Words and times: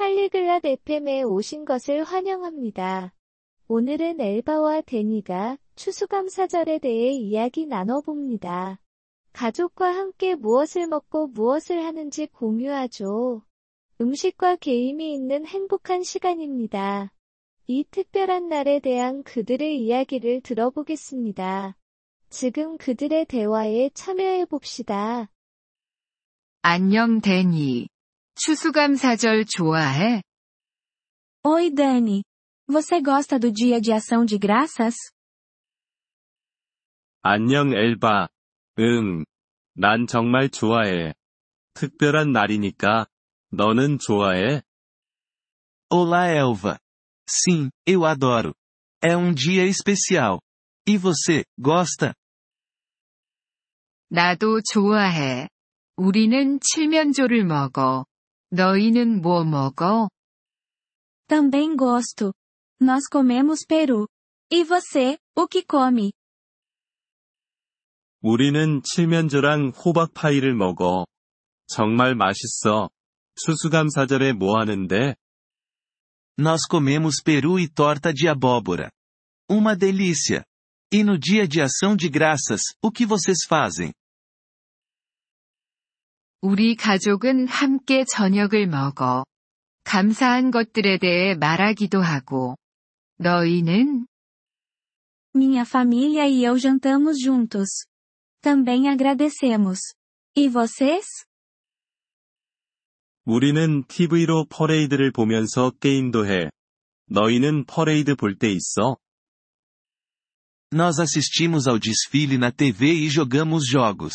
팔리글랏 0.00 0.64
FM에 0.64 1.22
오신 1.24 1.66
것을 1.66 2.04
환영합니다. 2.04 3.12
오늘은 3.68 4.18
엘바와 4.18 4.80
데니가 4.80 5.58
추수감사절에 5.76 6.78
대해 6.78 7.10
이야기 7.10 7.66
나눠봅니다. 7.66 8.80
가족과 9.34 9.94
함께 9.94 10.34
무엇을 10.36 10.86
먹고 10.86 11.26
무엇을 11.26 11.84
하는지 11.84 12.26
공유하죠. 12.28 13.42
음식과 14.00 14.56
게임이 14.56 15.12
있는 15.12 15.44
행복한 15.44 16.02
시간입니다. 16.02 17.12
이 17.66 17.84
특별한 17.90 18.48
날에 18.48 18.80
대한 18.80 19.22
그들의 19.22 19.82
이야기를 19.82 20.40
들어보겠습니다. 20.40 21.76
지금 22.30 22.78
그들의 22.78 23.26
대화에 23.26 23.90
참여해 23.92 24.46
봅시다. 24.46 25.30
안녕 26.62 27.20
데니. 27.20 27.88
추수감사절 28.34 29.44
좋아해? 29.44 30.22
Oi 31.44 31.70
Dani. 31.70 32.22
Você 32.68 33.00
gosta 33.00 33.38
do 33.38 33.50
Dia 33.50 33.80
de 33.80 33.92
Ação 33.92 34.24
de 34.24 34.38
Graças? 34.38 34.94
안녕 37.22 37.72
엘바. 37.72 38.28
응. 38.78 39.24
난 39.74 40.06
정말 40.06 40.48
좋아해. 40.48 41.14
특별한 41.74 42.32
날이니까. 42.32 43.06
너는 43.52 43.98
좋아해? 43.98 44.62
Olá 45.90 46.28
Elva. 46.28 46.78
Sim, 47.28 47.70
eu 47.86 48.04
adoro. 48.04 48.54
É 49.02 49.16
um 49.16 49.34
dia 49.34 49.64
especial. 49.66 50.40
E 50.86 50.96
você, 50.96 51.44
gosta? 51.60 52.14
나도 54.08 54.60
좋아해. 54.62 55.48
우리는 55.96 56.58
칠면조를 56.60 57.44
먹어. 57.44 58.04
너희는 58.51 59.21
뭐 59.21 59.43
먹어? 59.43 60.09
Também 61.27 61.75
gosto. 61.75 62.33
Nós 62.81 63.07
comemos 63.09 63.65
peru. 63.65 64.07
E 64.51 64.63
você, 64.63 65.17
o 65.35 65.47
que 65.47 65.63
come? 65.63 66.11
우리는 68.21 68.81
칠면조랑 68.83 69.69
호박파이를 69.69 70.55
먹어. 70.55 71.05
정말 71.67 72.15
맛있어. 72.15 72.89
추수감사절에 73.35 74.33
뭐 74.33 74.59
하는데? 74.59 75.15
Nós 76.37 76.65
comemos 76.67 77.21
peru 77.23 77.59
e 77.59 77.67
torta 77.67 78.13
de 78.13 78.27
abóbora. 78.27 78.91
Uma 79.49 79.75
delícia. 79.75 80.43
E 80.91 81.03
no 81.03 81.17
dia 81.17 81.47
de 81.47 81.61
ação 81.61 81.95
de 81.95 82.09
graças, 82.09 82.61
o 82.81 82.91
que 82.91 83.05
vocês 83.05 83.45
fazem? 83.47 83.93
우리 86.42 86.74
가족은 86.74 87.48
함께 87.48 88.04
저녁을 88.04 88.66
먹어. 88.66 89.24
감사한 89.84 90.50
것들에 90.50 90.98
대해 90.98 91.34
말하기도 91.34 92.00
하고. 92.00 92.56
너희는? 93.18 94.06
Minha 95.34 95.62
família 95.62 96.26
e 96.26 96.42
eu 96.44 96.58
jantamos 96.58 97.18
juntos. 97.22 97.84
Também 98.40 98.88
agradecemos. 98.88 99.78
E 100.34 100.48
vocês? 100.48 101.04
우리는 103.26 103.84
TV로 103.86 104.46
퍼레이드를 104.48 105.12
보면서 105.12 105.70
게임도 105.78 106.26
해. 106.26 106.50
너희는 107.10 107.66
퍼레이드 107.66 108.16
볼 108.16 108.38
때 108.38 108.50
있어? 108.50 108.96
Nós 110.72 110.98
assistimos 111.00 111.68
ao 111.68 111.78
desfile 111.78 112.38
na 112.38 112.50
TV 112.50 113.04
e 113.04 113.10
jogamos 113.10 113.66
jogos. 113.68 114.14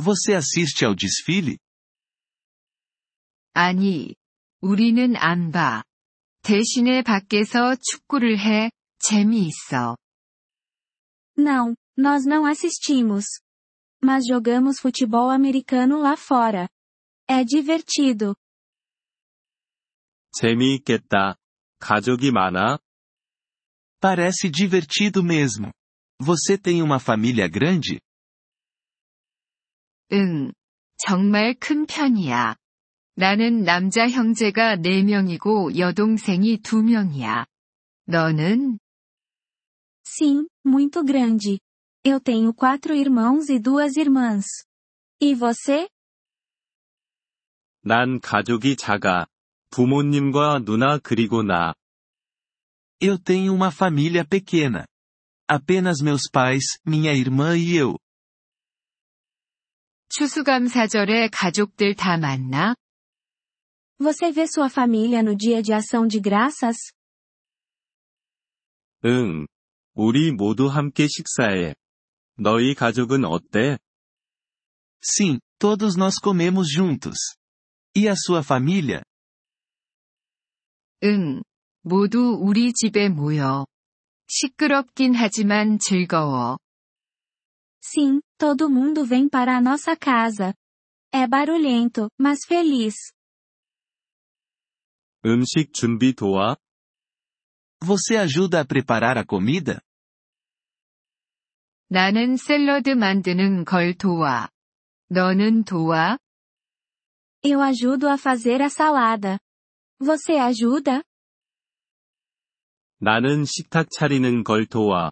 Você 0.00 0.34
assiste 0.34 0.84
ao 0.84 0.94
desfile? 0.94 1.58
아니. 3.54 4.14
우리는 4.60 5.16
안 5.16 5.50
봐. 5.50 5.82
대신에 6.42 7.02
밖에서 7.02 7.76
축구를 7.76 8.38
해. 8.38 8.70
재미있어. 8.98 9.96
Não, 11.36 11.74
nós 11.98 12.24
não 12.24 12.46
assistimos. 12.46 13.24
Mas 14.02 14.24
jogamos 14.26 14.78
futebol 14.80 15.30
americano 15.30 15.98
lá 15.98 16.16
fora. 16.16 16.68
É 17.28 17.44
divertido. 17.44 18.34
재미있겠다. 20.34 21.36
가족이 21.78 22.30
많아? 22.30 22.78
Parece 24.00 24.50
divertido 24.50 25.22
mesmo. 25.22 25.72
Você 26.20 26.56
tem 26.56 26.82
uma 26.82 26.98
família 26.98 27.48
grande? 27.48 28.00
응. 30.13 30.51
정말 30.97 31.53
큰 31.59 31.85
편이야. 31.85 32.55
나는 33.15 33.63
남자 33.63 34.07
형제가 34.07 34.77
4명이고 34.77 35.77
여동생이 35.77 36.59
2명이야. 36.59 37.45
너는? 38.05 38.79
Sim, 40.05 40.47
muito 40.65 41.03
grande. 41.03 41.59
Eu 42.03 42.19
tenho 42.19 42.53
quatro 42.53 42.95
irmãos 42.95 43.49
e 43.49 43.59
duas 43.59 43.97
irmãs. 43.97 44.45
E 45.21 45.33
você? 45.35 45.89
난 47.83 48.19
가족이 48.19 48.75
작아. 48.77 49.27
부모님과 49.71 50.59
누나 50.63 50.97
그리고 50.97 51.43
나. 51.43 51.73
Eu 53.01 53.17
tenho 53.17 53.53
uma 53.53 53.71
família 53.71 54.25
pequena. 54.25 54.85
Apenas 55.47 56.01
meus 56.01 56.29
pais, 56.31 56.79
minha 56.85 57.13
irmã 57.13 57.57
e 57.57 57.75
eu. 57.75 57.97
추수감사절에 60.17 61.29
가족들 61.31 61.93
다 61.93 62.17
만나? 62.17 62.73
Você 63.99 64.31
vê 64.31 64.47
sua 64.47 64.67
família 64.67 65.21
no 65.21 65.35
dia 65.35 65.61
de 65.61 65.73
ação 65.73 66.07
de 66.07 66.19
graças? 66.19 66.75
응. 69.05 69.45
우리 69.93 70.31
모두 70.31 70.69
함께 70.69 71.07
식사해. 71.07 71.75
너희 72.39 72.73
가족은 72.73 73.25
어때? 73.25 73.77
Sim, 75.03 75.39
todos 75.59 75.95
nós 75.95 76.15
comemos 76.19 76.67
juntos. 76.67 77.37
E 77.95 78.07
a 78.07 78.15
sua 78.15 78.41
família? 78.41 79.03
응. 81.03 81.43
모두 81.83 82.39
우리 82.41 82.73
집에 82.73 83.07
모여. 83.07 83.67
시끄럽긴 84.25 85.13
하지만 85.13 85.77
즐거워. 85.77 86.57
Sim, 87.83 88.21
todo 88.36 88.68
mundo 88.68 89.04
vem 89.04 89.28
para 89.28 89.56
a 89.56 89.60
nossa 89.60 89.96
casa. 89.96 90.54
É 91.12 91.26
barulhento, 91.26 92.08
mas 92.18 92.40
feliz. 92.46 92.94
음식 95.24 95.72
준비 95.72 96.12
도와? 96.12 96.56
Você 97.80 98.16
ajuda 98.16 98.60
a 98.60 98.64
preparar 98.64 99.16
a 99.18 99.24
comida? 99.24 99.80
나는 101.88 102.36
샐러드 102.36 102.90
만드는 102.90 103.64
걸 103.64 103.94
도와. 103.94 104.48
너는 105.10 105.64
도와? 105.64 106.18
Eu 107.44 107.60
ajudo 107.60 108.08
a 108.08 108.14
fazer 108.14 108.62
a 108.62 108.68
salada. 108.68 109.38
Você 110.00 110.38
ajuda? 110.38 111.02
나는 112.98 113.44
식탁 113.44 113.88
차리는 113.90 114.42
걸 114.44 114.64
도와. 114.66 115.10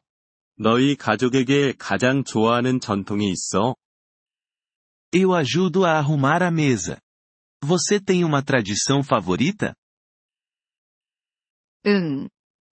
너희 0.58 0.96
가족에게 0.96 1.74
가장 1.78 2.24
좋아하는 2.24 2.80
전통이 2.80 3.30
있어? 3.30 3.76
Eu 5.12 5.34
ajudo 5.34 5.86
a 5.86 5.98
arrumar 5.98 6.44
a 6.44 6.52
mesa. 6.52 7.00
Você 7.62 8.00
tem 8.00 8.24
uma 8.24 8.42
tradição 8.42 9.02
favorita? 9.02 9.74
응. 11.88 12.30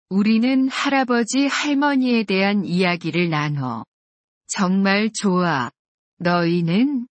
우리는 0.08 0.68
할아버지 0.68 1.46
할머니에 1.46 2.24
대한 2.24 2.64
이야기를 2.64 3.30
나눠. 3.30 3.84
정말 4.46 5.10
좋아. 5.12 5.70
너희는? 6.18 7.06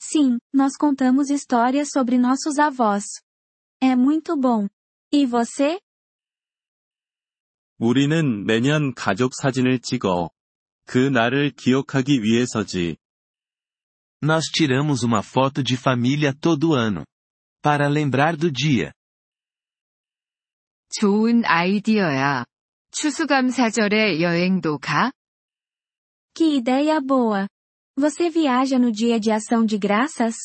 Sim, 0.00 0.38
nós 0.54 0.76
contamos 0.76 1.30
histórias 1.30 1.90
sobre 1.90 2.16
nossos 2.16 2.58
avós. 2.58 3.04
É 3.80 3.94
muito 3.94 4.36
bom. 4.36 4.68
E 5.12 5.26
você? 5.26 5.78
우리는 7.78 8.44
매년 8.44 8.94
가족 8.94 9.32
사진을 9.34 9.80
찍어. 9.80 10.30
그 10.86 10.98
날을 10.98 11.50
기억하기 11.50 12.22
위해서지. 12.22 12.96
Nós 14.22 14.50
tiramos 14.50 15.02
uma 15.02 15.22
foto 15.22 15.62
de 15.62 15.76
família 15.76 16.32
todo 16.32 16.74
ano. 16.74 17.04
Para 17.62 17.88
lembrar 17.88 18.36
do 18.36 18.50
dia. 18.50 18.92
좋은 21.00 21.44
아이디어야. 21.44 22.46
추수감사절에 22.92 24.20
여행도 24.22 24.78
가? 24.78 25.12
Que 26.34 26.56
ideia 26.56 27.00
boa! 27.00 27.46
Você 27.98 28.30
viaja 28.30 28.78
no 28.78 28.90
dia 28.92 29.20
de 29.20 29.30
ação 29.30 29.66
de 29.66 29.78
graças? 29.78 30.36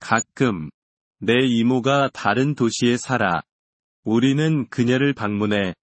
가끔. 0.00 0.70
내 1.20 1.34
이모가 1.46 2.10
다른 2.12 2.54
도시에 2.54 2.96
살아. 2.96 3.42
우리는 4.03 4.67
그녀를 4.69 5.13
방문해. 5.13 5.73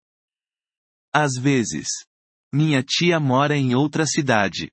Às 1.13 1.41
vezes. 1.41 2.07
Minha 2.53 2.83
tia 2.83 3.19
mora 3.19 3.57
em 3.57 3.75
outra 3.75 4.05
cidade. 4.07 4.71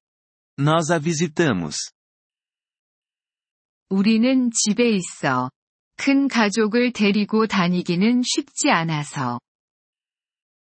Nós 0.59 0.91
a 0.91 0.99
visitamos. 0.99 1.91
우리는 3.89 4.49
집에 4.51 4.89
있어. 4.91 5.49
큰 5.97 6.27
가족을 6.27 6.91
데리고 6.91 7.47
다니기는 7.47 8.23
쉽지 8.23 8.69
않아서. 8.69 9.39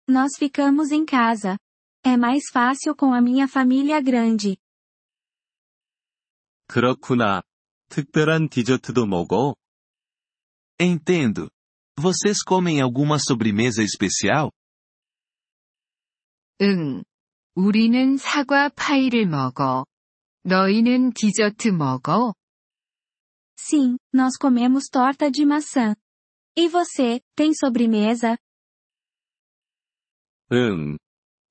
Nós 0.10 0.36
ficamos 0.38 0.92
em 0.92 1.06
casa. 1.06 1.58
É 2.04 2.18
mais 2.18 2.50
fácil 2.52 2.96
com 2.96 3.14
a 3.14 3.22
minha 3.22 3.48
família 3.48 4.02
grande. 4.02 4.58
그렇구나. 6.68 7.44
특별한 7.90 8.50
디저트도 8.50 9.06
먹어? 9.06 9.56
Entendo. 10.80 11.50
Vocês 11.98 12.44
comem 12.44 12.82
alguma 12.82 13.20
sobremesa 13.20 13.84
especial? 13.84 14.52
응. 16.62 17.04
우리는 17.56 18.18
사과 18.18 18.70
파이를 18.70 19.26
먹어. 19.26 19.86
너희는 20.44 21.14
디저트 21.14 21.70
먹어? 21.70 22.34
Sim, 23.58 23.98
nós 24.14 24.38
comemos 24.38 24.90
torta 24.90 25.30
de 25.30 25.46
maçã. 25.46 25.96
E 26.58 26.68
você, 26.68 27.22
tem 27.36 27.54
sobremesa? 27.54 28.38
응. 30.52 30.98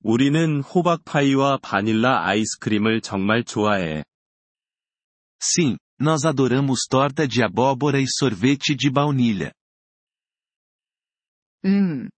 우리는 0.03 0.61
호박파이와 0.61 1.59
바닐라 1.59 2.25
아이스크림을 2.25 3.01
정말 3.01 3.43
좋아해. 3.43 4.03
Sim, 5.41 5.77
nós 5.99 6.25
adoramos 6.25 6.85
torta 6.89 7.27
de 7.27 7.43
abóbora 7.43 7.99
e 7.99 8.05
sorvete 8.07 8.75
de 8.75 8.89
baunilha. 8.91 9.51
음. 11.66 12.08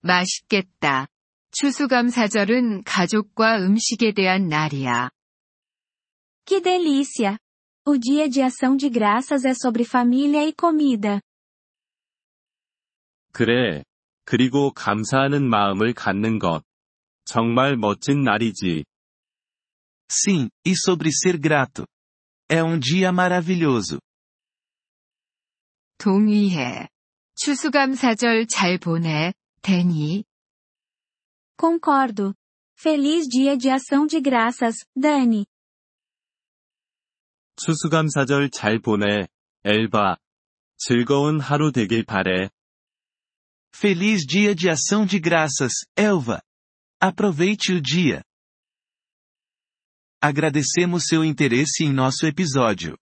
맛있겠다. 0.00 1.06
추수감사절은 1.50 2.84
가족과 2.84 3.58
음식에 3.58 4.12
대한 4.12 4.48
날이야. 4.48 5.10
Que 6.44 6.60
delícia! 6.62 7.38
O 7.86 7.98
dia 7.98 8.28
de 8.28 8.42
ação 8.42 8.76
de 8.76 8.90
graças 8.90 9.44
é 9.44 9.54
sobre 9.54 9.82
família 9.82 10.44
e 10.44 10.52
comida. 10.52 11.20
그래. 13.32 13.82
그리고 14.24 14.72
감사하는 14.72 15.48
마음을 15.48 15.94
갖는 15.94 16.38
것. 16.38 16.62
정말 17.24 17.76
멋진 17.76 18.22
날이지. 18.22 18.84
Sim, 20.10 20.48
e 20.66 20.74
sobre 20.74 21.10
ser 21.10 21.38
grato. 21.38 21.86
É 22.48 22.62
um 22.62 22.78
dia 22.78 23.10
maravilhoso. 23.10 23.98
동의해. 25.98 26.88
추수감사절 27.37 28.45
잘 28.47 28.77
보내, 28.77 29.33
데니. 29.61 30.23
Concordo. 31.57 32.35
Feliz 32.77 33.27
dia 33.27 33.57
de 33.57 33.69
ação 33.69 34.05
de 34.05 34.19
graças, 34.19 34.85
Dani. 34.95 35.45
추수감사절 37.55 38.49
잘 38.49 38.79
보내, 38.79 39.27
엘바. 39.63 40.17
즐거운 40.77 41.39
하루 41.39 41.71
되길 41.71 42.03
바래. 42.03 42.49
Feliz 43.73 44.25
dia 44.25 44.53
de 44.53 44.69
ação 44.69 45.05
de 45.05 45.19
graças, 45.19 45.73
Elva. 45.95 46.41
Aproveite 47.01 47.73
o 47.73 47.81
dia. 47.81 48.23
Agradecemos 50.21 51.05
seu 51.05 51.23
interesse 51.23 51.83
em 51.83 51.91
nosso 51.91 52.25
episódio. 52.25 52.97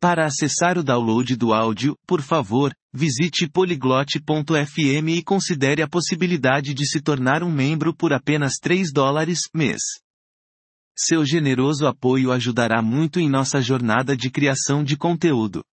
Para 0.00 0.26
acessar 0.26 0.76
o 0.78 0.82
download 0.82 1.34
do 1.36 1.52
áudio, 1.52 1.96
por 2.06 2.20
favor, 2.20 2.74
visite 2.93 3.49
poliglote.fm 3.49 5.09
e 5.09 5.23
considere 5.23 5.81
a 5.81 5.87
possibilidade 5.87 6.73
de 6.73 6.85
se 6.85 7.01
tornar 7.01 7.41
um 7.41 7.51
membro 7.51 7.95
por 7.95 8.13
apenas 8.13 8.53
3 8.61 8.93
dólares 8.93 9.39
mês. 9.53 9.81
Seu 10.95 11.25
generoso 11.25 11.87
apoio 11.87 12.31
ajudará 12.31 12.81
muito 12.81 13.19
em 13.19 13.27
nossa 13.27 13.59
jornada 13.59 14.15
de 14.15 14.29
criação 14.29 14.83
de 14.83 14.95
conteúdo. 14.95 15.63